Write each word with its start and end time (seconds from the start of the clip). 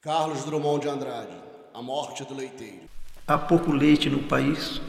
Carlos 0.00 0.44
Drummond 0.44 0.82
de 0.82 0.88
Andrade, 0.88 1.36
A 1.74 1.82
Morte 1.82 2.22
do 2.22 2.32
Leiteiro. 2.32 2.82
Há 3.26 3.36
pouco 3.36 3.72
leite 3.72 4.08
no 4.08 4.22
país, 4.22 4.80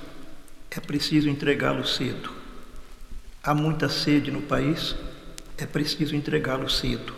é 0.69 0.79
preciso 0.79 1.27
entregá-lo 1.27 1.83
cedo. 1.83 2.29
Há 3.43 3.55
muita 3.55 3.89
sede 3.89 4.29
no 4.29 4.43
país, 4.43 4.95
é 5.57 5.65
preciso 5.65 6.15
entregá-lo 6.15 6.69
cedo. 6.69 7.11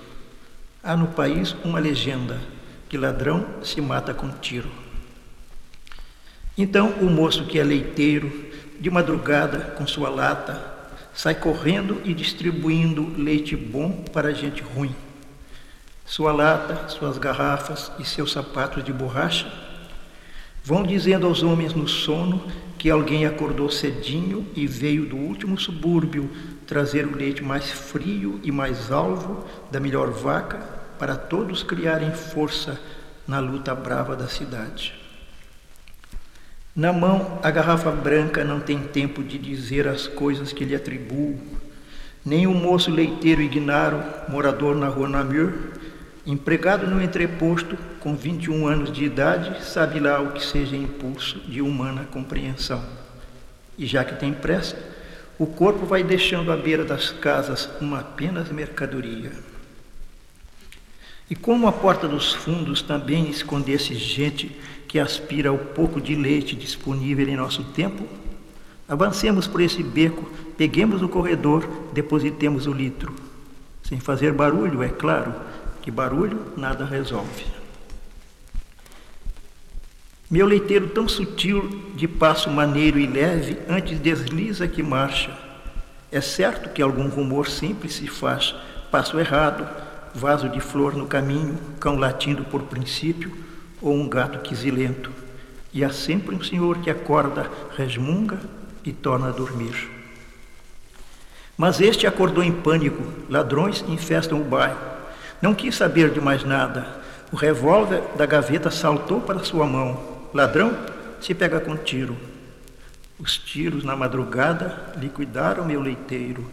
Há 0.82 0.96
no 0.96 1.08
país 1.08 1.54
uma 1.66 1.80
legenda 1.80 2.40
que 2.88 2.98
ladrão 2.98 3.62
se 3.62 3.82
mata 3.82 4.14
com 4.14 4.30
tiro. 4.30 4.72
Então 6.58 6.92
o 7.02 7.10
moço 7.10 7.46
que 7.46 7.60
é 7.60 7.64
leiteiro, 7.66 8.32
de 8.80 8.90
madrugada 8.90 9.76
com 9.78 9.86
sua 9.86 10.08
lata, 10.08 10.64
sai 11.14 11.36
correndo 11.36 12.02
e 12.06 12.14
distribuindo 12.14 13.22
leite 13.22 13.54
bom 13.58 13.92
para 14.14 14.34
gente 14.34 14.62
ruim 14.62 14.96
sua 16.12 16.34
lata, 16.34 16.90
suas 16.90 17.18
garrafas 17.18 17.90
e 17.98 18.04
seus 18.04 18.34
sapatos 18.34 18.84
de 18.84 18.92
borracha, 18.92 19.50
vão 20.62 20.84
dizendo 20.84 21.26
aos 21.26 21.42
homens 21.42 21.74
no 21.74 21.88
sono 21.88 22.44
que 22.78 22.90
alguém 22.90 23.26
acordou 23.26 23.72
cedinho 23.72 24.46
e 24.54 24.68
veio 24.68 25.06
do 25.06 25.16
último 25.16 25.58
subúrbio 25.58 26.30
trazer 26.68 27.08
o 27.08 27.16
leite 27.16 27.42
mais 27.42 27.72
frio 27.72 28.42
e 28.44 28.52
mais 28.52 28.92
alvo 28.92 29.46
da 29.72 29.80
melhor 29.80 30.10
vaca 30.10 30.58
para 31.00 31.16
todos 31.16 31.64
criarem 31.64 32.12
força 32.12 32.78
na 33.26 33.40
luta 33.40 33.74
brava 33.74 34.14
da 34.14 34.28
cidade. 34.28 34.94
Na 36.76 36.92
mão, 36.92 37.40
a 37.42 37.50
garrafa 37.50 37.90
branca 37.90 38.44
não 38.44 38.60
tem 38.60 38.80
tempo 38.80 39.24
de 39.24 39.38
dizer 39.38 39.88
as 39.88 40.08
coisas 40.08 40.52
que 40.52 40.66
lhe 40.66 40.76
atribuo, 40.76 41.40
nem 42.26 42.48
o 42.48 42.54
moço 42.54 42.92
leiteiro 42.92 43.42
Ignaro, 43.42 44.04
morador 44.28 44.76
na 44.76 44.90
rua 44.90 45.08
Namur, 45.08 45.80
Empregado 46.26 46.86
no 46.86 47.02
entreposto, 47.02 47.76
com 48.00 48.16
21 48.16 48.68
anos 48.68 48.92
de 48.92 49.04
idade, 49.04 49.64
sabe 49.66 50.00
lá 50.00 50.22
o 50.22 50.34
que 50.34 50.46
seja 50.46 50.76
impulso 50.76 51.40
de 51.40 51.62
humana 51.62 52.08
compreensão. 52.12 52.84
E 53.76 53.88
já 53.88 54.04
que 54.04 54.16
tem 54.16 54.32
pressa, 54.32 54.78
o 55.40 55.48
corpo 55.48 55.84
vai 55.84 56.04
deixando 56.04 56.52
à 56.52 56.58
beira 56.58 56.86
das 56.86 57.10
casas 57.10 57.68
uma 57.82 58.02
apenas 58.02 58.52
mercadoria. 58.52 59.32
E 61.28 61.36
como 61.36 61.68
a 61.68 61.72
porta 61.72 62.08
dos 62.08 62.34
fundos 62.34 62.84
também 62.84 63.28
escondesse 63.28 63.96
gente 63.96 64.56
que 64.88 65.00
aspira 65.00 65.50
ao 65.50 65.58
pouco 65.58 66.00
de 66.00 66.14
leite 66.14 66.56
disponível 66.56 67.28
em 67.28 67.36
nosso 67.36 67.64
tempo, 67.64 68.06
avancemos 68.88 69.48
por 69.48 69.62
esse 69.62 69.82
beco, 69.82 70.30
peguemos 70.56 71.02
o 71.02 71.10
corredor, 71.10 71.68
depositemos 71.94 72.68
o 72.68 72.74
litro. 72.74 73.16
Sem 73.82 74.00
fazer 74.00 74.34
barulho, 74.34 74.84
é 74.84 74.90
claro, 74.90 75.34
que 75.82 75.92
barulho 75.92 76.54
nada 76.56 76.86
resolve. 76.86 77.46
Meu 80.30 80.48
leiteiro 80.48 80.88
tão 80.88 81.10
sutil, 81.10 81.92
de 81.94 82.08
passo 82.08 82.50
maneiro 82.50 82.98
e 82.98 83.06
leve, 83.06 83.58
antes 83.68 84.00
desliza 84.00 84.68
que 84.68 84.82
marcha. 84.82 85.38
É 86.10 86.22
certo 86.22 86.70
que 86.70 86.82
algum 86.82 87.10
rumor 87.10 87.50
sempre 87.50 87.90
se 87.90 88.08
faz, 88.08 88.56
passo 88.90 89.20
errado, 89.20 89.68
vaso 90.16 90.48
de 90.48 90.62
flor 90.62 90.96
no 90.96 91.06
caminho, 91.06 91.58
cão 91.80 91.98
latindo 91.98 92.46
por 92.46 92.64
princípio, 92.64 93.32
ou 93.82 93.94
um 93.94 94.08
gato 94.08 94.40
quisilento. 94.40 95.12
E 95.74 95.84
há 95.84 95.92
sempre 95.92 96.34
um 96.34 96.44
senhor 96.44 96.78
que 96.78 96.90
acorda, 96.90 97.50
resmunga 97.76 98.40
e 98.86 98.94
torna 98.94 99.30
a 99.30 99.32
dormir. 99.32 99.90
Mas 101.58 101.82
este 101.82 102.08
acordou 102.08 102.44
em 102.44 102.52
pânico, 102.52 103.04
ladrões 103.30 103.84
infestam 103.88 104.40
o 104.40 104.44
bairro. 104.46 104.80
Não 105.42 105.56
quis 105.56 105.76
saber 105.76 106.12
de 106.12 106.22
mais 106.22 106.44
nada. 106.44 106.86
O 107.32 107.36
revólver 107.36 108.04
da 108.16 108.26
gaveta 108.26 108.70
saltou 108.70 109.22
para 109.22 109.44
sua 109.44 109.66
mão. 109.66 110.00
Ladrão 110.34 110.78
se 111.20 111.34
pega 111.34 111.60
com 111.60 111.76
tiro. 111.76 112.16
Os 113.18 113.38
tiros 113.38 113.84
na 113.84 113.96
madrugada 113.96 114.94
liquidaram 114.98 115.66
meu 115.66 115.82
leiteiro. 115.82 116.46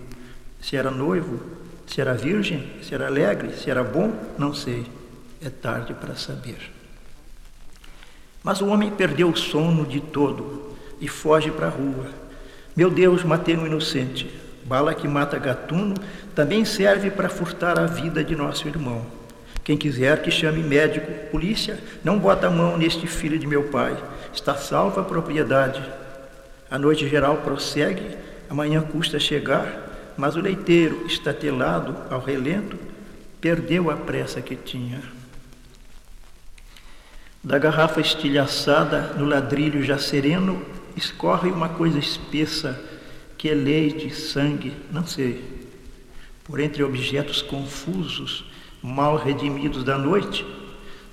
Se 0.60 0.76
era 0.76 0.90
noivo, 0.90 1.40
se 1.86 2.00
era 2.00 2.14
virgem, 2.14 2.66
se 2.82 2.94
era 2.94 3.06
alegre, 3.06 3.52
se 3.54 3.70
era 3.70 3.82
bom, 3.82 4.12
não 4.38 4.54
sei. 4.54 4.86
É 5.42 5.50
tarde 5.50 5.94
para 5.94 6.14
saber. 6.14 6.72
Mas 8.42 8.60
o 8.60 8.68
homem 8.68 8.90
perdeu 8.90 9.28
o 9.28 9.36
sono 9.36 9.86
de 9.86 10.00
todo 10.00 10.76
e 11.00 11.08
foge 11.08 11.50
para 11.50 11.66
a 11.66 11.70
rua. 11.70 12.06
Meu 12.76 12.90
Deus, 12.90 13.24
matei 13.24 13.56
um 13.56 13.66
inocente. 13.66 14.30
Bala 14.68 14.94
que 14.94 15.08
mata 15.08 15.38
gatuno 15.38 15.94
também 16.34 16.62
serve 16.62 17.10
para 17.10 17.30
furtar 17.30 17.78
a 17.78 17.86
vida 17.86 18.22
de 18.22 18.36
nosso 18.36 18.68
irmão. 18.68 19.06
Quem 19.64 19.78
quiser 19.78 20.20
que 20.20 20.30
chame 20.30 20.62
médico, 20.62 21.10
polícia, 21.30 21.78
não 22.04 22.18
bota 22.18 22.48
a 22.48 22.50
mão 22.50 22.76
neste 22.76 23.06
filho 23.06 23.38
de 23.38 23.46
meu 23.46 23.64
pai. 23.64 23.96
Está 24.30 24.54
salva 24.56 25.00
a 25.00 25.04
propriedade. 25.04 25.82
A 26.70 26.78
noite 26.78 27.08
geral 27.08 27.38
prossegue, 27.38 28.14
amanhã 28.50 28.82
custa 28.82 29.18
chegar, 29.18 30.12
mas 30.18 30.36
o 30.36 30.40
leiteiro, 30.40 31.06
estatelado 31.06 31.96
ao 32.10 32.20
relento, 32.20 32.78
perdeu 33.40 33.90
a 33.90 33.96
pressa 33.96 34.42
que 34.42 34.54
tinha. 34.54 35.00
Da 37.42 37.58
garrafa 37.58 38.02
estilhaçada, 38.02 39.14
no 39.16 39.24
ladrilho 39.24 39.82
já 39.82 39.96
sereno, 39.96 40.62
escorre 40.94 41.48
uma 41.48 41.70
coisa 41.70 41.98
espessa 41.98 42.97
que 43.38 43.48
é 43.48 43.54
leite, 43.54 44.10
sangue, 44.10 44.72
não 44.90 45.06
sei. 45.06 45.42
Por 46.42 46.58
entre 46.58 46.82
objetos 46.82 47.40
confusos, 47.40 48.44
mal 48.82 49.16
redimidos 49.16 49.84
da 49.84 49.96
noite, 49.96 50.44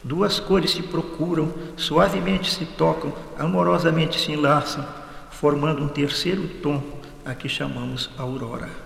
duas 0.03 0.39
cores 0.39 0.71
se 0.71 0.81
procuram, 0.81 1.53
suavemente 1.77 2.51
se 2.51 2.65
tocam, 2.65 3.13
amorosamente 3.37 4.19
se 4.19 4.31
enlaçam, 4.31 4.85
formando 5.29 5.83
um 5.83 5.87
terceiro 5.87 6.47
tom 6.63 6.81
a 7.23 7.35
que 7.35 7.47
chamamos 7.47 8.09
aurora. 8.17 8.84